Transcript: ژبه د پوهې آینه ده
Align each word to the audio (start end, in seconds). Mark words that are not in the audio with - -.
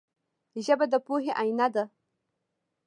ژبه 0.65 0.85
د 0.91 0.95
پوهې 1.05 1.31
آینه 1.41 1.67
ده 1.73 1.83